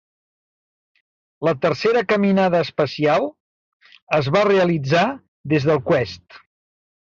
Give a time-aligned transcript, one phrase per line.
[1.47, 3.29] La tercera caminada espacial
[4.21, 5.07] es va realitzar
[5.55, 6.43] des del "Quest".